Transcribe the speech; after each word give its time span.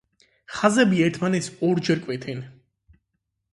ხაზები 0.59 1.03
ერთმანეთს 1.09 1.51
ორჯერ 1.69 2.03
კვეთენ. 2.09 2.43